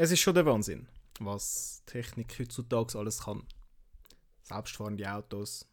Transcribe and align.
Es 0.00 0.12
ist 0.12 0.20
schon 0.20 0.36
der 0.36 0.46
Wahnsinn, 0.46 0.86
was 1.18 1.82
Technik 1.84 2.38
heutzutage 2.38 2.96
alles 2.96 3.24
kann. 3.24 3.42
Selbstfahrende 4.42 5.12
Autos, 5.12 5.68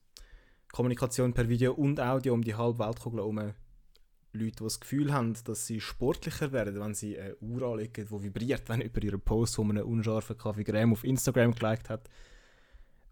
Kommunikation 0.72 1.32
per 1.32 1.48
Video 1.48 1.74
und 1.74 2.00
Audio 2.00 2.34
um 2.34 2.44
die 2.44 2.56
halbe 2.56 2.80
Weltkugel 2.80 3.20
herum. 3.20 3.38
Leute, 3.38 3.54
die 4.34 4.64
das 4.64 4.80
Gefühl 4.80 5.14
haben, 5.14 5.36
dass 5.44 5.68
sie 5.68 5.80
sportlicher 5.80 6.52
werden, 6.52 6.80
wenn 6.80 6.96
sie 6.96 7.20
eine 7.20 7.36
Uhr 7.36 7.62
anlegen, 7.62 8.08
die 8.08 8.24
vibriert, 8.24 8.68
wenn 8.68 8.82
über 8.82 9.04
ihren 9.04 9.22
Post, 9.22 9.60
wo 9.60 9.64
man 9.64 9.78
einen 9.78 9.86
unscharfen 9.86 10.36
Kaffee 10.36 10.64
Graham 10.64 10.94
auf 10.94 11.04
Instagram 11.04 11.54
geliked 11.54 11.92
hat. 11.92 12.10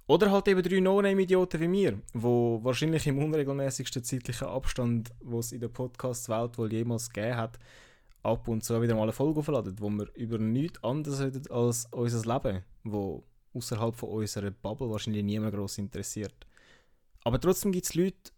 Oder 0.08 0.32
halt 0.32 0.48
eben 0.48 0.64
drei 0.64 0.80
No-Name-Idioten 0.80 1.62
wie 1.62 1.68
mir, 1.68 2.02
wo 2.14 2.60
wahrscheinlich 2.64 3.06
im 3.06 3.20
unregelmäßigsten 3.20 4.04
zeitlichen 4.04 4.48
Abstand, 4.48 5.12
wo 5.22 5.38
es 5.38 5.52
in 5.52 5.62
der 5.62 5.68
Podcast-Welt 5.68 6.58
wohl 6.58 6.74
jemals 6.74 7.12
gegeben 7.12 7.38
hat, 7.38 7.60
ab 8.24 8.48
und 8.48 8.64
zu 8.64 8.82
wieder 8.82 8.96
mal 8.96 9.04
eine 9.04 9.12
Folge 9.12 9.40
aufladen, 9.40 9.76
wo 9.80 9.90
wir 9.90 10.14
über 10.16 10.38
nichts 10.38 10.84
anderes 10.84 11.20
reden 11.20 11.50
als 11.52 11.86
unser 11.92 12.34
Leben, 12.34 12.64
wo 12.84 13.24
außerhalb 13.54 13.96
von 13.96 14.10
unserer 14.10 14.52
Bubble 14.52 14.90
wahrscheinlich 14.90 15.24
niemand 15.24 15.54
groß 15.54 15.78
interessiert. 15.78 16.48
Aber 17.24 17.40
trotzdem 17.40 17.72
gibt 17.72 17.86
es 17.86 17.94
Leute, 17.94 18.32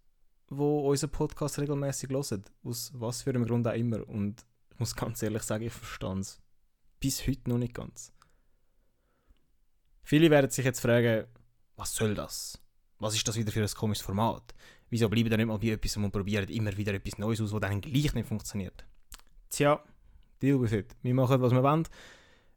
die 0.50 0.56
unseren 0.56 1.12
Podcast 1.12 1.60
regelmäßig 1.60 2.10
hören, 2.10 2.44
aus 2.64 2.92
was 2.96 3.22
für 3.22 3.30
einem 3.30 3.46
Grund 3.46 3.68
auch 3.68 3.74
immer. 3.74 4.08
Und 4.08 4.46
ich 4.72 4.80
muss 4.80 4.96
ganz 4.96 5.22
ehrlich 5.24 5.44
sagen, 5.44 5.64
ich 5.64 5.74
verstehe 5.74 6.20
es 6.20 6.42
bis 7.00 7.28
heute 7.28 7.50
noch 7.50 7.58
nicht 7.58 7.74
ganz. 7.74 8.12
Viele 10.04 10.30
werden 10.30 10.52
sich 10.52 10.66
jetzt 10.66 10.80
fragen, 10.80 11.26
was 11.76 11.94
soll 11.96 12.14
das? 12.14 12.62
Was 13.00 13.16
ist 13.16 13.28
das 13.28 13.36
wieder 13.36 13.52
für 13.52 13.62
ein 13.62 13.70
komisches 13.70 14.06
Format? 14.06 14.54
Wieso 14.90 15.10
bleiben 15.10 15.30
da 15.30 15.38
nicht 15.38 15.48
mal 15.48 15.58
bei 15.58 15.70
etwas 15.70 15.98
und 15.98 16.12
probieren 16.12 16.48
immer 16.50 16.76
wieder 16.78 16.94
etwas 16.94 17.18
Neues 17.18 17.42
aus, 17.42 17.52
was 17.52 17.62
dann 17.62 17.82
gleich 17.82 18.14
nicht 18.14 18.28
funktioniert? 18.28 18.86
Tja, 19.56 19.82
deal 20.42 20.60
with 20.60 20.74
it. 20.74 20.98
Wir 21.02 21.14
machen, 21.14 21.42
was 21.42 21.54
wir 21.54 21.64
wollen. 21.64 21.88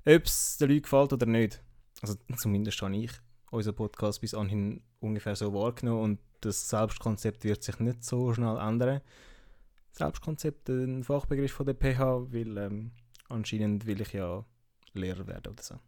Ob 0.05 0.25
es 0.25 0.56
den 0.56 0.69
Leuten 0.69 0.83
gefällt 0.83 1.12
oder 1.12 1.27
nicht. 1.27 1.62
Also 2.03 2.17
zumindest 2.41 2.83
habe 2.83 2.97
ich 2.97 3.12
unseren 3.53 3.77
Podcast 3.77 4.20
bis 4.20 4.34
anhin 4.34 4.83
ungefähr 4.98 5.36
so 5.36 5.55
wahrgenommen 5.55 6.03
und 6.03 6.19
das 6.41 6.69
Selbstkonzept 6.69 7.45
wird 7.45 7.62
sich 7.62 7.78
nicht 7.78 8.03
so 8.03 8.34
schnell 8.34 8.56
ändern. 8.56 9.00
Selbstkonzept, 9.92 10.70
ein 10.70 11.05
Fachbegriff 11.05 11.53
von 11.53 11.67
der 11.67 11.77
PH, 11.77 12.33
weil 12.33 12.58
ähm, 12.58 12.91
anscheinend 13.28 13.86
will 13.86 14.01
ich 14.01 14.14
ja 14.14 14.45
Lehrer 14.92 15.28
werden 15.28 15.53
oder 15.53 15.62
so. 15.62 15.78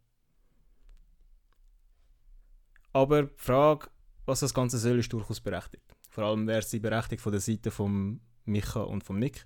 Aber 2.92 3.24
die 3.24 3.32
Frage, 3.34 3.88
was 4.26 4.38
das 4.40 4.54
Ganze 4.54 4.78
soll, 4.78 5.00
ist 5.00 5.12
durchaus 5.12 5.40
berechtigt. 5.40 5.96
Vor 6.08 6.22
allem 6.22 6.46
wäre 6.46 6.62
sie 6.62 6.78
berechtigt 6.78 7.20
von 7.20 7.32
der 7.32 7.40
Seite 7.40 7.72
von 7.72 8.20
Micha 8.44 8.82
und 8.82 9.02
von 9.02 9.18
Nick. 9.18 9.44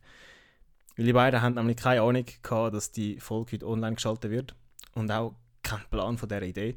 Weil 0.97 1.06
die 1.06 1.12
beiden 1.12 1.42
haben 1.42 1.55
nämlich 1.55 1.77
keine 1.77 2.03
Ahnung 2.03 2.25
gehabt, 2.42 2.75
dass 2.75 2.92
die 2.92 3.19
Folge 3.19 3.53
heute 3.53 3.67
online 3.67 3.97
geschaltet 3.97 4.31
wird. 4.31 4.55
Und 4.95 5.11
auch 5.11 5.34
keinen 5.62 5.89
Plan 5.91 6.19
von 6.19 6.28
dieser 6.28 6.42
Idee. 6.42 6.77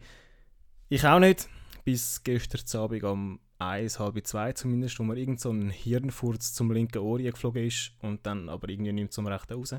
Ich 0.89 1.05
auch 1.05 1.19
nicht. 1.19 1.47
Bis 1.83 2.23
gestern 2.23 2.81
Abend 2.81 3.03
um 3.03 3.39
1, 3.59 3.99
halb 3.99 4.25
2 4.25 4.53
zumindest, 4.53 4.99
wo 4.99 5.03
mir 5.03 5.17
irgend 5.17 5.39
so 5.39 5.51
ein 5.51 5.69
Hirnfurz 5.69 6.53
zum 6.53 6.71
linken 6.71 6.99
Ohr 6.99 7.19
geflogen 7.19 7.65
ist 7.65 7.91
und 8.01 8.25
dann 8.25 8.49
aber 8.49 8.69
irgendwie 8.69 8.93
nicht 8.93 9.13
zum 9.13 9.27
rechten 9.27 9.53
raus. 9.53 9.75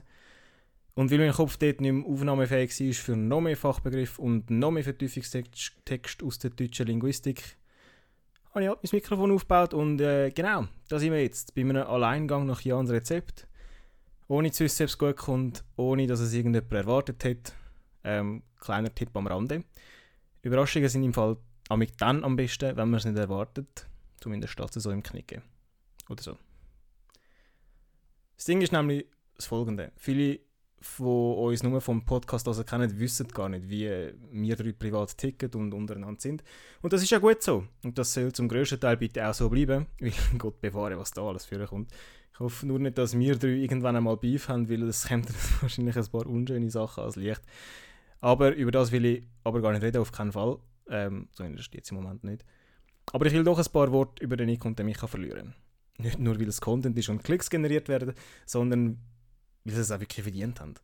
Und 0.95 1.11
weil 1.11 1.19
mein 1.19 1.33
Kopf 1.33 1.57
dort 1.59 1.81
nicht 1.81 1.93
mehr 1.93 2.07
aufnahmefähig 2.07 2.81
war 2.81 2.93
für 2.93 3.17
noch 3.17 3.41
mehr 3.41 3.57
Fachbegriff 3.57 4.19
und 4.19 4.51
noch 4.51 4.73
mehr 4.73 4.83
Vertiefungstext 4.83 6.23
aus 6.23 6.39
der 6.39 6.51
deutschen 6.51 6.87
Linguistik, 6.87 7.57
habe 8.51 8.63
ich 8.63 8.69
halt 8.69 8.83
mein 8.83 8.91
Mikrofon 8.93 9.33
aufgebaut 9.33 9.75
und 9.75 10.01
äh, 10.01 10.31
genau, 10.31 10.67
da 10.89 10.99
sind 10.99 11.13
wir 11.13 11.23
jetzt 11.23 11.55
bei 11.55 11.61
einem 11.61 11.77
Alleingang 11.87 12.47
nach 12.47 12.63
Jans 12.63 12.91
Rezept. 12.91 13.48
Ohne 14.29 14.51
zu 14.53 14.65
wissen, 14.65 14.85
ob 14.85 14.89
es 14.89 14.99
gut 14.99 15.17
kommt, 15.17 15.65
ohne 15.77 16.07
dass 16.07 16.21
es 16.21 16.35
irgendjemand 16.35 16.73
erwartet 16.73 17.25
hat. 17.25 17.55
Ähm, 18.05 18.43
kleiner 18.61 18.95
Tipp 18.95 19.17
am 19.17 19.27
Rande. 19.27 19.65
Überraschungen 20.43 20.89
sind 20.89 21.03
im 21.03 21.15
Fall 21.15 21.37
amig 21.69 21.97
dann 21.97 22.25
am 22.25 22.37
besten, 22.37 22.77
wenn 22.77 22.91
man 22.91 22.99
es 22.99 23.05
nicht 23.05 23.19
erwartet. 23.19 23.87
Zumindest 24.21 24.53
steht 24.53 24.77
es 24.77 24.83
so 24.83 24.91
im 24.91 25.03
Knicken. 25.03 25.43
Oder 26.09 26.23
so. 26.23 26.39
Das 28.37 28.45
Ding 28.45 28.61
ist 28.61 28.73
nämlich 28.73 29.07
das 29.35 29.47
folgende. 29.47 29.93
Viele 29.97 30.41
die 30.81 31.03
uns 31.03 31.63
nur 31.63 31.81
vom 31.81 32.05
Podcast 32.05 32.47
also 32.47 32.65
kennen, 32.65 32.99
wissen 32.99 33.29
gar 33.29 33.49
nicht, 33.49 33.69
wie 33.69 34.13
wir 34.31 34.57
drei 34.57 34.73
privat 34.73 35.17
ticken 35.17 35.51
und 35.55 35.75
untereinander 35.75 36.21
sind. 36.21 36.45
Und 36.83 36.93
das 36.93 37.03
ist 37.03 37.11
ja 37.11 37.19
gut 37.19 37.43
so. 37.43 37.65
Und 37.83 37.99
das 37.99 38.13
soll 38.13 38.33
zum 38.33 38.49
grössten 38.49 38.81
Teil 38.81 38.97
bitte 38.97 39.27
auch 39.29 39.35
so 39.35 39.49
bleiben, 39.49 39.87
weil 40.01 40.13
Gott 40.39 40.61
bewahre, 40.61 40.99
was 40.99 41.11
da 41.11 41.23
alles 41.23 41.45
für 41.45 41.67
kommt. 41.67 41.91
Ich 42.33 42.41
hoffe 42.41 42.67
nur 42.67 42.79
nicht, 42.79 42.97
dass 42.97 43.19
wir 43.19 43.37
drei 43.37 43.49
irgendwann 43.49 43.97
einmal 43.97 44.17
Beef 44.17 44.49
haben, 44.49 44.69
weil 44.69 44.85
es 44.85 45.09
kommt 45.09 45.29
wahrscheinlich 45.63 45.97
ein 45.97 46.07
paar 46.07 46.27
unschöne 46.27 46.71
Sachen 46.71 47.03
als 47.03 47.17
Licht. 47.17 47.43
Aber 48.21 48.55
über 48.55 48.71
das 48.71 48.93
will 48.93 49.05
ich 49.05 49.23
aber 49.45 49.61
gar 49.61 49.73
nicht 49.73 49.83
reden, 49.83 50.01
auf 50.01 50.13
keinen 50.13 50.33
Fall. 50.33 50.59
Ähm, 50.89 51.29
zumindest 51.33 51.75
jetzt 51.75 51.91
im 51.91 51.97
Moment 51.97 52.25
nicht. 52.25 52.45
Aber 53.13 53.27
ich 53.27 53.33
will 53.33 53.45
doch 53.45 53.59
ein 53.59 53.73
paar 53.73 53.91
Worte 53.93 54.23
über 54.23 54.37
den 54.37 54.47
Nick 54.47 54.65
und 54.65 54.79
den 54.79 54.87
Micha 54.87 55.07
verlieren. 55.07 55.55
Nicht 55.99 56.19
nur, 56.19 56.39
weil 56.39 56.49
es 56.49 56.61
Content 56.61 56.97
ist 56.97 57.09
und 57.09 57.25
Klicks 57.25 57.51
generiert 57.51 57.89
werden, 57.89 58.15
sondern 58.47 58.99
weil 59.69 59.75
sie 59.75 59.81
es 59.83 59.91
auch 59.91 60.01
wirklich 60.01 60.23
verdient 60.23 60.61
haben. 60.61 60.75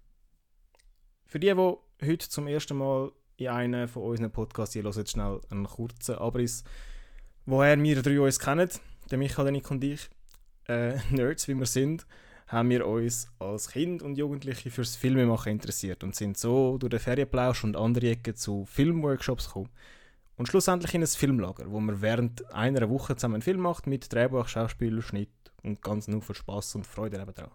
Für 1.27 1.41
die, 1.41 1.53
die 1.55 2.07
heute 2.07 2.29
zum 2.29 2.47
ersten 2.47 2.77
Mal 2.77 3.11
in 3.37 3.49
einen 3.49 3.89
von 3.89 4.03
unseren 4.03 4.31
Podcasts 4.31 4.75
hier 4.75 4.83
hören, 4.83 4.95
jetzt 4.95 5.13
schnell 5.13 5.41
einen 5.51 5.65
kurzen 5.65 6.17
Abriss, 6.17 6.65
woher 7.47 7.83
wir 7.83 8.03
drei 8.03 8.21
uns 8.21 8.39
kennen, 8.39 8.69
der 9.11 9.19
Michael, 9.19 9.53
Nick 9.53 9.71
und 9.71 9.83
ich, 9.83 10.09
äh, 10.69 10.99
Nerds 11.11 11.49
wie 11.49 11.55
wir 11.55 11.67
sind, 11.67 12.07
haben 12.47 12.71
wir 12.71 12.87
uns 12.87 13.27
als 13.39 13.69
Kind 13.69 14.03
und 14.03 14.19
Jugendliche 14.19 14.71
fürs 14.71 14.97
Filmemachen 14.97 15.53
interessiert 15.53 16.05
und 16.05 16.15
sind 16.15 16.37
so 16.37 16.77
durch 16.77 16.91
den 16.91 17.01
Ferienplausch 17.01 17.65
und 17.65 17.77
andere 17.77 18.11
Ecken 18.11 18.37
zu 18.37 18.67
Filmworkshops 18.67 19.47
gekommen. 19.47 19.71
Und 20.37 20.47
schlussendlich 20.47 20.93
in 20.95 21.03
ein 21.03 21.07
Filmlager, 21.07 21.71
wo 21.71 21.81
man 21.81 22.03
während 22.03 22.53
einer 22.53 22.91
Woche 22.91 23.17
zusammen 23.17 23.37
einen 23.37 23.43
Film 23.43 23.61
macht 23.61 23.87
mit 23.87 24.13
Drehbuch, 24.13 24.47
Schauspiel, 24.47 25.01
Schnitt 25.01 25.31
und 25.63 25.81
ganz 25.81 26.07
nur 26.07 26.23
für 26.23 26.35
Spaß 26.35 26.75
und 26.75 26.87
Freude 26.87 27.17
daran. 27.19 27.51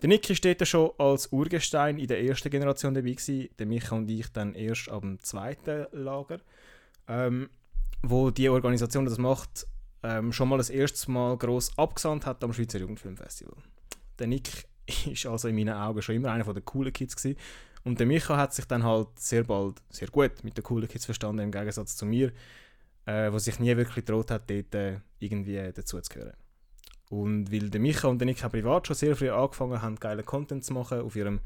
Der 0.00 0.08
Nick 0.08 0.24
steht 0.36 0.66
schon 0.66 0.92
als 0.98 1.32
Urgestein 1.32 1.98
in 1.98 2.06
der 2.06 2.22
ersten 2.22 2.50
Generation 2.50 2.94
dabei 2.94 3.10
gewesen, 3.10 3.48
der 3.58 3.66
Micha 3.66 3.96
und 3.96 4.08
ich 4.08 4.28
dann 4.28 4.54
erst 4.54 4.88
ab 4.88 5.00
dem 5.00 5.18
zweiten 5.20 5.86
Lager, 5.90 6.38
ähm, 7.08 7.50
wo 8.02 8.30
die 8.30 8.48
Organisation, 8.48 9.04
die 9.04 9.10
das 9.10 9.18
macht, 9.18 9.66
ähm, 10.04 10.32
schon 10.32 10.48
mal 10.48 10.58
das 10.58 10.70
erste 10.70 11.10
Mal 11.10 11.36
gross 11.36 11.76
abgesandt 11.76 12.26
hat 12.26 12.44
am 12.44 12.52
Schweizer 12.52 12.78
Jugendfilmfestival. 12.78 13.56
Der 14.20 14.28
Nick 14.28 14.68
ist 15.10 15.26
also 15.26 15.48
in 15.48 15.56
meinen 15.56 15.74
Augen 15.74 16.00
schon 16.00 16.14
immer 16.14 16.30
einer 16.30 16.44
der 16.44 16.62
coolen 16.62 16.92
Kids 16.92 17.16
gewesen. 17.16 17.36
und 17.82 17.98
der 17.98 18.06
Micha 18.06 18.36
hat 18.36 18.54
sich 18.54 18.66
dann 18.66 18.84
halt 18.84 19.08
sehr 19.18 19.42
bald 19.42 19.82
sehr 19.90 20.08
gut 20.08 20.44
mit 20.44 20.56
den 20.56 20.62
coolen 20.62 20.88
Kids 20.88 21.06
verstanden 21.06 21.42
im 21.42 21.50
Gegensatz 21.50 21.96
zu 21.96 22.06
mir, 22.06 22.32
äh, 23.04 23.32
wo 23.32 23.38
sich 23.38 23.58
nie 23.58 23.76
wirklich 23.76 24.06
getraut 24.06 24.30
hat, 24.30 24.48
dort 24.48 24.74
äh, 24.76 25.00
irgendwie 25.18 25.72
dazu 25.74 26.00
zu 26.00 26.14
gehören. 26.14 26.36
Und 27.08 27.50
weil 27.50 27.70
der 27.70 27.80
Micha 27.80 28.08
und 28.08 28.20
Nick 28.20 28.40
privat 28.50 28.86
schon 28.86 28.96
sehr 28.96 29.16
früh 29.16 29.30
angefangen 29.30 29.80
haben, 29.80 29.96
geile 29.96 30.22
Content 30.22 30.64
zu 30.64 30.74
machen 30.74 31.00
auf 31.00 31.16
ihrem 31.16 31.40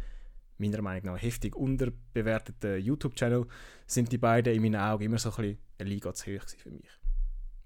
meiner 0.59 0.83
Meinung 0.83 1.15
nach 1.15 1.23
heftig 1.23 1.57
unterbewerteten 1.57 2.81
YouTube-Channel, 2.81 3.47
sind 3.87 4.13
die 4.13 4.19
beiden 4.19 4.55
in 4.55 4.63
meinen 4.63 4.81
Augen 4.81 5.05
immer 5.05 5.19
so 5.19 5.31
ein 5.31 5.37
bisschen 5.37 5.59
eine 5.79 5.89
Liga 5.89 6.15
zu 6.15 6.33
hoch 6.33 6.45
für 6.57 6.71
mich. 6.71 6.89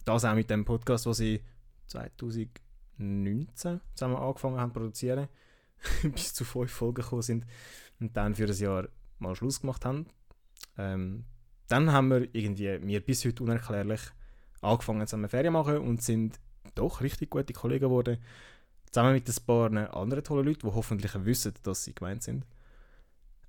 Das 0.04 0.24
auch 0.24 0.34
mit 0.34 0.50
dem 0.50 0.64
Podcast, 0.64 1.06
den 1.06 1.14
sie 1.14 1.40
2019 1.86 3.80
zusammen 3.94 4.16
angefangen 4.16 4.60
haben 4.60 4.72
zu 4.72 4.78
produzieren, 4.78 5.28
bis 6.02 6.34
zu 6.34 6.44
fünf 6.44 6.70
Folgen 6.70 7.02
gekommen 7.02 7.22
sind 7.22 7.46
und 8.00 8.16
dann 8.16 8.34
für 8.34 8.44
ein 8.44 8.56
Jahr 8.56 8.88
mal 9.18 9.34
Schluss 9.34 9.60
gemacht 9.60 9.84
haben. 9.84 10.06
Ähm, 10.78 11.24
dann 11.68 11.92
haben 11.92 12.08
wir 12.10 12.34
irgendwie, 12.34 12.78
mir 12.78 13.00
bis 13.00 13.24
heute 13.24 13.42
unerklärlich, 13.42 14.00
angefangen 14.60 15.06
zusammen 15.06 15.28
Ferien 15.28 15.52
machen 15.52 15.78
und 15.78 16.02
sind 16.02 16.40
doch 16.76 17.00
richtig 17.00 17.30
gute 17.30 17.52
Kollegen 17.52 17.86
geworden. 17.86 18.18
Zusammen 18.90 19.14
mit 19.14 19.28
ein 19.28 19.46
paar 19.46 19.96
anderen 19.96 20.24
tollen 20.24 20.46
Leuten, 20.46 20.68
die 20.68 20.74
hoffentlich 20.74 21.12
wissen, 21.24 21.52
dass 21.62 21.84
sie 21.84 21.94
gemeint 21.94 22.22
sind. 22.22 22.46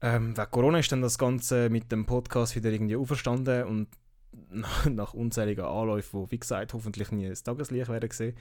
Ähm, 0.01 0.37
wegen 0.37 0.51
Corona 0.51 0.79
ist 0.79 0.91
dann 0.91 1.01
das 1.01 1.17
Ganze 1.17 1.69
mit 1.69 1.91
dem 1.91 2.05
Podcast 2.05 2.55
wieder 2.55 2.69
irgendwie 2.69 2.95
auferstanden 2.95 3.63
und 3.63 3.87
nach, 4.89 5.13
unzähligen 5.13 5.65
Anläufen, 5.65 6.25
die, 6.25 6.31
wie 6.31 6.39
gesagt, 6.39 6.73
hoffentlich 6.73 7.11
nie 7.11 7.29
das 7.29 7.43
Tageslicht 7.43 7.89
werden 7.89 8.09
gesehen. 8.09 8.35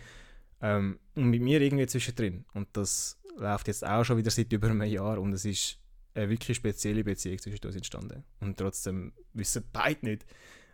Ähm, 0.61 0.99
und 1.15 1.31
mit 1.31 1.43
mir 1.43 1.61
irgendwie 1.61 1.87
zwischendrin. 1.87 2.45
Und 2.55 2.69
das 2.73 3.19
läuft 3.37 3.69
jetzt 3.69 3.87
auch 3.87 4.05
schon 4.05 4.17
wieder 4.17 4.31
seit 4.31 4.53
über 4.53 4.69
einem 4.69 4.83
Jahr 4.83 5.19
und 5.19 5.33
es 5.33 5.45
ist 5.45 5.79
eine 6.15 6.31
wirklich 6.31 6.57
spezielle 6.57 7.05
Beziehung 7.05 7.39
zwischen 7.39 7.67
uns 7.67 7.77
entstanden. 7.77 8.25
Und 8.41 8.57
trotzdem 8.59 9.13
wissen 9.35 9.65
beide 9.73 10.07
nicht, 10.07 10.27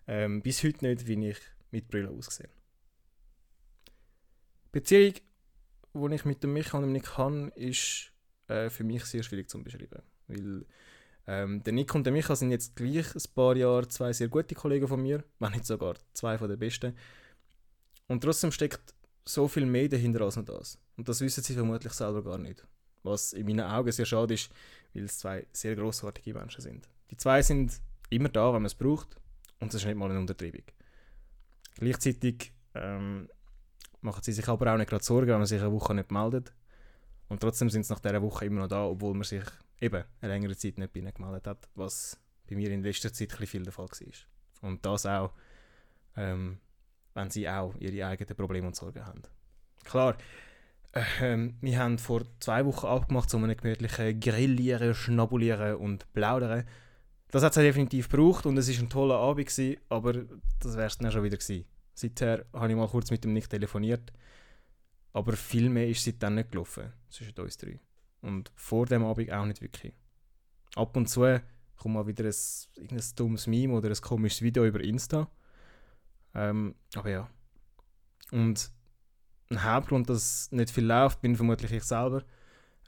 ähm, 0.06 0.42
bis 0.42 0.62
heute 0.62 0.86
nicht, 0.86 1.06
wie 1.06 1.28
ich 1.28 1.38
mit 1.70 1.88
Brille 1.88 2.10
aussehe. 2.10 2.48
Beziehung, 4.72 5.14
die 5.94 6.14
ich 6.14 6.24
mit 6.24 6.42
dem 6.42 6.54
Micha 6.54 6.78
und 6.78 6.84
dem 6.84 6.92
Nick 6.92 7.16
habe, 7.18 7.52
ist 7.54 8.10
äh, 8.48 8.70
für 8.70 8.84
mich 8.84 9.04
sehr 9.04 9.22
schwierig 9.22 9.48
zu 9.48 9.62
beschreiben. 9.62 10.02
Weil 10.26 10.64
ähm, 11.26 11.62
der 11.62 11.72
Nick 11.72 11.94
und 11.94 12.04
der 12.04 12.12
Micha 12.12 12.34
sind 12.34 12.50
jetzt 12.50 12.74
gleich 12.74 13.14
ein 13.14 13.22
paar 13.34 13.56
Jahre 13.56 13.86
zwei 13.88 14.12
sehr 14.12 14.28
gute 14.28 14.54
Kollegen 14.54 14.88
von 14.88 15.00
mir, 15.00 15.22
wenn 15.38 15.52
nicht 15.52 15.66
sogar 15.66 15.94
zwei 16.14 16.38
von 16.38 16.48
den 16.48 16.58
besten. 16.58 16.96
Und 18.08 18.22
trotzdem 18.22 18.50
steckt 18.50 18.94
so 19.24 19.46
viel 19.46 19.66
mehr 19.66 19.88
dahinter 19.88 20.22
als 20.22 20.36
nur 20.36 20.44
das. 20.44 20.78
Und 20.96 21.08
das 21.08 21.20
wissen 21.20 21.44
sie 21.44 21.54
vermutlich 21.54 21.92
selber 21.92 22.24
gar 22.24 22.38
nicht. 22.38 22.66
Was 23.04 23.32
in 23.32 23.46
meinen 23.46 23.60
Augen 23.60 23.92
sehr 23.92 24.06
schade 24.06 24.34
ist, 24.34 24.50
weil 24.94 25.04
es 25.04 25.18
zwei 25.18 25.46
sehr 25.52 25.76
großartige 25.76 26.34
Menschen 26.34 26.60
sind. 26.60 26.88
Die 27.10 27.16
zwei 27.16 27.42
sind 27.42 27.80
immer 28.10 28.28
da, 28.28 28.46
wenn 28.46 28.62
man 28.62 28.66
es 28.66 28.74
braucht. 28.74 29.16
Und 29.60 29.72
das 29.72 29.82
ist 29.82 29.86
nicht 29.86 29.96
mal 29.96 30.10
eine 30.10 30.18
Untertreibung. 30.18 30.64
Gleichzeitig 31.76 32.52
ähm, 32.74 33.28
machen 34.02 34.22
sie 34.22 34.32
sich 34.32 34.46
aber 34.48 34.72
auch 34.72 34.76
nicht 34.76 34.90
gerade 34.90 35.04
Sorgen, 35.04 35.28
wenn 35.28 35.38
man 35.38 35.46
sich 35.46 35.60
eine 35.60 35.72
Woche 35.72 35.94
nicht 35.94 36.10
meldet. 36.10 36.52
Und 37.28 37.40
trotzdem 37.40 37.70
sind 37.70 37.84
sie 37.84 37.92
nach 37.92 38.00
dieser 38.00 38.22
Woche 38.22 38.44
immer 38.44 38.60
noch 38.60 38.68
da, 38.68 38.84
obwohl 38.84 39.14
man 39.14 39.24
sich 39.24 39.42
eben 39.80 40.04
eine 40.20 40.32
längere 40.32 40.56
Zeit 40.56 40.78
nicht 40.78 40.92
bei 40.92 41.00
ihnen 41.00 41.14
gemeldet 41.14 41.46
hat, 41.46 41.68
was 41.74 42.18
bei 42.48 42.56
mir 42.56 42.70
in 42.70 42.82
letzter 42.82 43.12
Zeit 43.12 43.38
ein 43.40 43.46
viel 43.46 43.62
der 43.62 43.72
Fall 43.72 43.88
war. 43.88 44.68
Und 44.68 44.84
das 44.84 45.06
auch, 45.06 45.32
ähm, 46.16 46.58
wenn 47.14 47.30
sie 47.30 47.48
auch 47.48 47.74
ihre 47.78 48.06
eigenen 48.06 48.36
Probleme 48.36 48.66
und 48.66 48.76
Sorgen 48.76 49.04
haben. 49.06 49.22
Klar, 49.84 50.16
ähm, 51.20 51.56
wir 51.60 51.78
haben 51.78 51.98
vor 51.98 52.22
zwei 52.38 52.64
Wochen 52.66 52.86
abgemacht, 52.86 53.32
um 53.34 53.44
einen 53.44 53.56
gemütlichen 53.56 54.20
Grillieren, 54.20 54.94
Schnabulieren 54.94 55.76
und 55.76 56.12
Plaudern. 56.12 56.64
Das 57.30 57.42
hat 57.42 57.56
es 57.56 57.62
definitiv 57.62 58.10
gebraucht 58.10 58.44
und 58.44 58.58
es 58.58 58.68
war 58.68 58.84
ein 58.84 58.90
toller 58.90 59.16
Abend, 59.16 59.46
gewesen, 59.46 59.80
aber 59.88 60.12
das 60.60 60.76
wäre 60.76 60.86
es 60.86 60.98
dann 60.98 61.10
schon 61.10 61.24
wieder 61.24 61.38
gewesen. 61.38 61.64
Seither 62.02 62.44
habe 62.52 62.70
ich 62.70 62.76
mal 62.76 62.88
kurz 62.88 63.10
mit 63.10 63.24
ihm 63.24 63.32
nicht 63.32 63.50
telefoniert, 63.50 64.12
aber 65.12 65.34
viel 65.34 65.70
mehr 65.70 65.88
ist 65.88 66.04
seitdem 66.04 66.34
nicht 66.34 66.50
gelaufen 66.50 66.92
zwischen 67.08 67.38
uns 67.38 67.56
drei. 67.56 67.78
Und 68.20 68.50
vor 68.54 68.86
dem 68.86 69.04
Abend 69.04 69.32
auch 69.32 69.46
nicht 69.46 69.62
wirklich. 69.62 69.92
Ab 70.74 70.96
und 70.96 71.08
zu 71.08 71.40
kommt 71.76 71.94
mal 71.94 72.06
wieder 72.06 72.24
ein, 72.24 72.34
ein 72.90 73.02
dummes 73.16 73.46
Meme 73.46 73.74
oder 73.74 73.88
ein 73.88 74.00
komisches 74.00 74.42
Video 74.42 74.64
über 74.64 74.80
Insta. 74.80 75.28
Ähm, 76.34 76.74
aber 76.94 77.10
ja. 77.10 77.28
Und 78.30 78.70
ein 79.50 79.64
Hauptgrund, 79.64 80.08
dass 80.08 80.50
nicht 80.50 80.70
viel 80.70 80.86
läuft, 80.86 81.20
bin 81.20 81.36
vermutlich 81.36 81.72
ich 81.72 81.82
selber. 81.82 82.24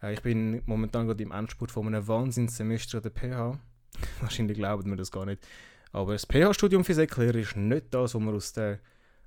Äh, 0.03 0.15
ich 0.15 0.23
bin 0.23 0.63
momentan 0.67 1.07
gerade 1.07 1.23
im 1.23 1.33
Endspurt 1.33 1.71
von 1.71 1.87
einem 1.87 2.07
Wahnsinnssemester 2.07 2.99
an 2.99 3.03
der 3.03 3.11
PH. 3.11 3.59
Wahrscheinlich 4.21 4.57
glauben 4.57 4.91
wir 4.91 4.97
das 4.97 5.11
gar 5.11 5.27
nicht. 5.27 5.47
Aber 5.93 6.13
das 6.13 6.27
PH-Studium 6.27 6.85
für 6.85 6.95
Säckler 6.95 7.35
ist 7.35 7.57
nicht 7.57 7.93
das, 7.93 8.15
was 8.15 8.21
man 8.21 8.35
aus 8.35 8.53
der 8.53 8.81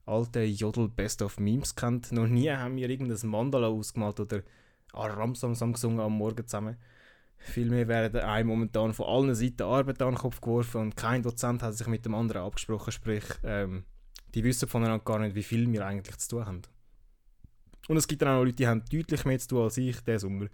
alten 0.07 0.45
Jodel 0.45 0.89
Best 0.89 1.21
of 1.21 1.39
Memes 1.39 1.75
kennt. 1.75 2.11
Noch 2.11 2.27
nie 2.27 2.49
haben 2.49 2.75
wir 2.77 2.89
irgendein 2.89 3.29
Mandala 3.29 3.67
ausgemalt 3.67 4.19
oder 4.19 4.41
Aramsamsam 4.93 5.73
gesungen 5.73 5.99
am 5.99 6.13
Morgen 6.13 6.47
zusammen. 6.47 6.77
Vielmehr 7.37 7.87
werden 7.87 8.21
einem 8.21 8.47
momentan 8.47 8.93
von 8.93 9.05
allen 9.05 9.35
Seiten 9.35 9.61
Arbeit 9.63 10.01
an 10.01 10.13
den 10.13 10.17
Kopf 10.17 10.41
geworfen 10.41 10.81
und 10.81 10.97
kein 10.97 11.21
Dozent 11.21 11.61
hat 11.61 11.75
sich 11.75 11.87
mit 11.87 12.05
dem 12.05 12.15
anderen 12.15 12.41
abgesprochen. 12.41 12.91
Sprich, 12.91 13.23
ähm, 13.43 13.85
die 14.33 14.43
wissen 14.43 14.67
voneinander 14.67 15.03
gar 15.03 15.19
nicht, 15.19 15.35
wie 15.35 15.43
viel 15.43 15.71
wir 15.71 15.85
eigentlich 15.85 16.17
zu 16.17 16.29
tun 16.29 16.45
haben. 16.45 16.61
Und 17.87 17.97
es 17.97 18.07
gibt 18.07 18.21
dann 18.21 18.29
auch 18.29 18.43
Leute, 18.43 18.55
die 18.55 18.67
haben 18.67 18.83
deutlich 18.91 19.23
mehr 19.25 19.39
zu 19.39 19.49
tun 19.49 19.63
als 19.63 19.77
ich 19.77 20.01
diesen 20.01 20.19
Sommer, 20.19 20.47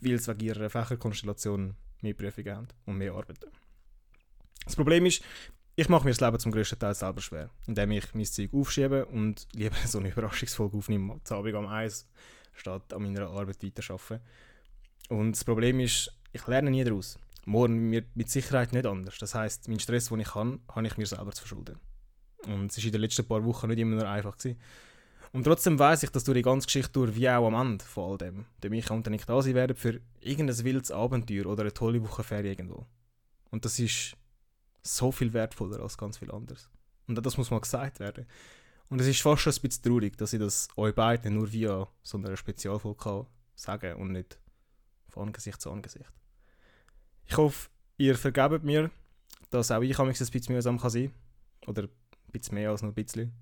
weil 0.00 0.18
sie 0.18 0.30
wegen 0.30 0.46
ihrer 0.46 0.68
Fächerkonstellation 0.68 1.76
mehr 2.02 2.14
Prüfungen 2.14 2.54
haben 2.54 2.68
und 2.84 2.98
mehr 2.98 3.14
arbeiten. 3.14 3.50
Das 4.64 4.76
Problem 4.76 5.06
ist, 5.06 5.22
ich 5.78 5.90
mache 5.90 6.04
mir 6.04 6.10
das 6.10 6.20
Leben 6.20 6.38
zum 6.38 6.52
größten 6.52 6.78
Teil 6.78 6.94
selber 6.94 7.20
schwer, 7.20 7.50
indem 7.66 7.90
ich 7.90 8.14
mein 8.14 8.24
Zeug 8.24 8.52
aufschiebe 8.54 9.04
und 9.04 9.46
lieber 9.52 9.76
so 9.86 9.98
eine 9.98 10.08
Überraschungsfolge 10.08 10.76
aufnehme, 10.76 11.20
zu 11.22 11.34
Abend 11.34 11.54
am 11.54 11.66
Eis, 11.66 12.08
statt 12.54 12.94
an 12.94 13.02
meiner 13.02 13.28
Arbeit 13.28 13.62
weiterarbeiten. 13.62 14.20
Und 15.10 15.32
das 15.32 15.44
Problem 15.44 15.78
ist, 15.80 16.10
ich 16.32 16.46
lerne 16.46 16.70
nie 16.70 16.82
daraus. 16.82 17.18
Morgen 17.44 17.92
wird 17.92 18.16
mit 18.16 18.30
Sicherheit 18.30 18.72
nicht 18.72 18.86
anders. 18.86 19.18
Das 19.18 19.34
heißt, 19.34 19.68
mein 19.68 19.78
Stress, 19.78 20.08
den 20.08 20.20
ich 20.20 20.34
habe, 20.34 20.58
habe 20.74 20.86
ich 20.86 20.96
mir 20.96 21.06
selber 21.06 21.30
zu 21.32 21.42
verschulden. 21.42 21.78
Und 22.46 22.72
es 22.72 22.78
war 22.78 22.84
in 22.84 22.92
den 22.92 23.00
letzten 23.02 23.26
paar 23.26 23.44
Wochen 23.44 23.68
nicht 23.68 23.78
immer 23.78 23.96
nur 23.96 24.08
einfach. 24.08 24.36
Gewesen. 24.36 24.58
Und 25.32 25.44
trotzdem 25.44 25.78
weiß 25.78 26.04
ich, 26.04 26.10
dass 26.10 26.24
durch 26.24 26.36
die 26.36 26.42
ganze 26.42 26.66
Geschichte 26.66 26.92
durch, 26.92 27.14
wie 27.14 27.28
auch 27.28 27.46
am 27.46 27.54
Ende 27.54 27.84
von 27.84 28.12
all 28.12 28.18
dem, 28.18 28.46
der 28.62 28.70
Micha 28.70 28.94
und 28.94 29.06
ich 29.06 29.24
da 29.26 29.42
sein 29.42 29.54
werden 29.54 29.76
für 29.76 30.00
irgendein 30.20 30.64
wildes 30.64 30.90
Abenteuer 30.90 31.46
oder 31.46 31.62
eine 31.62 31.74
tolle 31.74 32.02
Wochenferie 32.02 32.48
irgendwo. 32.48 32.86
Und 33.50 33.64
das 33.64 33.78
ist 33.78 34.16
so 34.86 35.12
viel 35.12 35.32
wertvoller 35.32 35.80
als 35.80 35.98
ganz 35.98 36.18
viel 36.18 36.30
anderes. 36.30 36.70
Und 37.06 37.24
das 37.24 37.36
muss 37.36 37.50
mal 37.50 37.60
gesagt 37.60 38.00
werden. 38.00 38.26
Und 38.88 39.00
es 39.00 39.06
ist 39.06 39.20
fast 39.20 39.42
schon 39.42 39.52
ein 39.52 39.60
bisschen 39.60 39.82
traurig, 39.82 40.16
dass 40.16 40.32
ich 40.32 40.40
das 40.40 40.68
euch 40.76 40.94
beiden 40.94 41.34
nur 41.34 41.50
via 41.52 41.88
so 42.02 42.18
einer 42.18 42.36
Spezialfolge 42.36 43.26
sagen 43.54 43.92
kann 43.92 44.00
und 44.00 44.12
nicht 44.12 44.38
von 45.08 45.28
Angesicht 45.28 45.60
zu 45.60 45.70
Angesicht. 45.70 46.10
Ich 47.26 47.36
hoffe, 47.36 47.68
ihr 47.96 48.16
vergebt 48.16 48.62
mir, 48.62 48.90
dass 49.50 49.70
auch 49.70 49.82
ich 49.82 49.98
ein 49.98 50.08
bisschen 50.08 50.54
mühsam 50.54 50.78
sein 50.78 51.10
kann. 51.10 51.68
Oder 51.68 51.82
ein 51.84 52.32
bisschen 52.32 52.54
mehr 52.54 52.70
als 52.70 52.82
nur 52.82 52.92
ein 52.92 52.94
bisschen. 52.94 53.32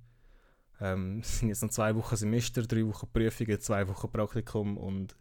Ähm, 0.81 1.19
es 1.23 1.41
sind 1.41 1.49
jetzt 1.49 1.63
noch 1.63 1.71
zwei 1.71 1.95
Wochen 1.95 2.17
Semester, 2.17 2.63
drei 2.63 2.87
Wochen 2.87 3.09
Prüfungen, 3.13 3.61
zwei 3.61 3.87
Wochen 3.89 4.11
Praktikum 4.11 4.79
und 4.79 5.15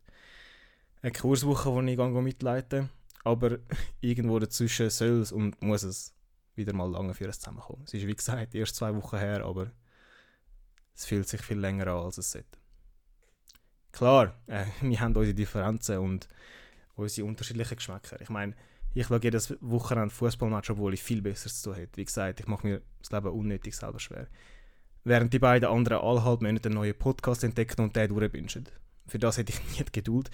eine 1.02 1.12
Kurswoche, 1.12 1.84
die 1.86 1.92
ich 1.94 1.98
mitleite. 1.98 2.90
Aber 3.24 3.58
irgendwo 4.02 4.40
dazwischen 4.40 4.90
soll 4.90 5.22
es 5.22 5.32
und 5.32 5.62
muss 5.62 5.84
es 5.84 6.14
wieder 6.56 6.74
mal 6.74 6.90
lange 6.90 7.14
für 7.14 7.26
uns 7.26 7.40
zusammenkommen. 7.40 7.84
Es 7.86 7.94
ist 7.94 8.08
wie 8.08 8.16
gesagt 8.16 8.54
erst 8.56 8.76
zwei 8.76 8.96
Wochen 8.96 9.18
her, 9.18 9.44
aber 9.44 9.72
es 10.96 11.06
fühlt 11.06 11.28
sich 11.28 11.42
viel 11.42 11.60
länger 11.60 11.88
an, 11.88 12.06
als 12.06 12.18
es 12.18 12.32
sollte. 12.32 12.60
Klar, 13.92 14.40
äh, 14.48 14.66
wir 14.82 15.00
haben 15.00 15.16
unsere 15.16 15.34
Differenzen 15.34 15.98
und 16.00 16.28
unsere 16.96 17.28
unterschiedlichen 17.28 17.76
Geschmäcker. 17.76 18.22
Ich 18.22 18.30
meine, 18.30 18.56
ich 18.94 19.08
schaue 19.08 19.20
jedes 19.22 19.56
Wochenende 19.62 20.14
Fußballmatch, 20.14 20.72
obwohl 20.72 20.94
ich 20.94 21.02
viel 21.02 21.22
besser 21.22 21.50
zu 21.50 21.70
tun 21.70 21.76
hätte. 21.76 21.98
Wie 21.98 22.06
gesagt, 22.06 22.40
ich 22.40 22.48
mache 22.48 22.68
mir 22.68 22.82
das 23.00 23.12
Leben 23.12 23.32
unnötig 23.32 23.76
selber 23.76 24.00
schwer. 24.00 24.28
Während 25.04 25.34
die 25.34 25.40
beiden 25.40 25.68
anderen 25.68 25.98
alle 25.98 26.22
Monate 26.22 26.70
einen 26.70 26.76
neuen 26.76 26.98
Podcast 26.98 27.44
entdecken 27.44 27.82
und 27.82 27.96
den 27.96 28.10
durchwünschen. 28.10 28.70
Für 29.08 29.20
das 29.20 29.38
hätte 29.38 29.52
ich 29.52 29.80
nie 29.80 29.86
Geduld. 29.92 30.30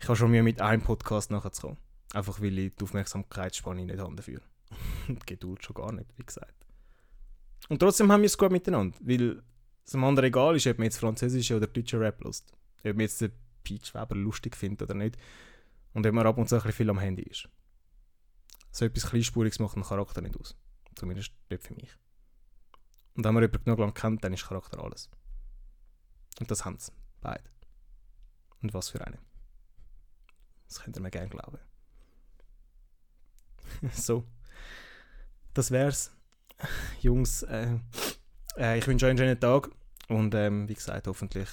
Ich 0.00 0.06
habe 0.06 0.16
schon 0.16 0.30
mir 0.30 0.42
mit 0.42 0.60
einem 0.60 0.82
Podcast 0.82 1.30
nachzukommen. 1.30 1.78
Einfach 2.14 2.40
weil 2.40 2.56
ich 2.58 2.76
die 2.76 2.84
Aufmerksamkeitsspanne 2.84 3.84
nicht 3.84 3.98
habe 3.98 4.14
dafür. 4.14 4.40
die 5.08 5.18
Geduld 5.26 5.64
schon 5.64 5.74
gar 5.74 5.90
nicht, 5.90 6.16
wie 6.16 6.24
gesagt. 6.24 6.54
Und 7.68 7.80
trotzdem 7.80 8.10
haben 8.12 8.20
wir 8.20 8.26
es 8.26 8.38
gut 8.38 8.52
miteinander, 8.52 8.96
weil 9.00 9.42
es 9.84 9.90
dem 9.90 10.04
anderen 10.04 10.28
egal 10.28 10.54
ist, 10.54 10.66
ob 10.68 10.78
man 10.78 10.84
jetzt 10.84 10.98
französische 10.98 11.56
oder 11.56 11.66
deutsche 11.66 11.98
Rap 11.98 12.22
lust. 12.22 12.52
Ob 12.78 12.84
man 12.84 13.00
jetzt 13.00 13.20
den 13.20 13.32
Peach 13.64 13.94
Weber 13.94 14.14
lustig 14.14 14.56
findet 14.56 14.82
oder 14.82 14.94
nicht. 14.94 15.16
Und 15.92 16.06
ob 16.06 16.12
man 16.12 16.24
ab 16.24 16.38
und 16.38 16.48
zu 16.48 16.62
ein 16.62 16.72
viel 16.72 16.88
am 16.88 17.00
Handy 17.00 17.22
ist. 17.22 17.48
So 18.70 18.84
etwas 18.84 19.10
Kleinspuriges 19.10 19.58
macht 19.58 19.74
einen 19.74 19.84
Charakter 19.84 20.20
nicht 20.20 20.38
aus. 20.38 20.56
Zumindest 20.94 21.32
nicht 21.50 21.62
für 21.64 21.74
mich. 21.74 21.90
Und 23.16 23.24
wenn 23.24 23.34
man 23.34 23.42
jemanden 23.42 23.64
genug 23.64 23.78
lang 23.80 23.94
kennt, 23.94 24.22
dann 24.22 24.32
ist 24.32 24.46
Charakter 24.46 24.82
alles. 24.82 25.10
Und 26.38 26.48
das 26.48 26.64
haben 26.64 26.78
sie, 26.78 26.92
beide. 27.20 27.44
Und 28.62 28.72
was 28.72 28.90
für 28.90 29.04
eine. 29.04 29.18
Das 30.68 30.80
könnt 30.80 30.96
ihr 30.96 31.02
mir 31.02 31.10
gerne 31.10 31.28
glauben. 31.28 31.58
so. 33.92 34.24
Das 35.52 35.70
wär's. 35.70 36.10
Jungs, 37.00 37.42
äh, 37.42 37.78
äh, 38.56 38.78
ich 38.78 38.86
wünsche 38.86 39.06
euch 39.06 39.10
einen 39.10 39.18
schönen 39.18 39.40
Tag 39.40 39.70
und 40.08 40.34
ähm, 40.34 40.68
wie 40.68 40.74
gesagt, 40.74 41.06
hoffentlich 41.06 41.48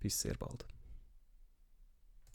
bis 0.00 0.20
sehr 0.20 0.34
bald. 0.34 0.64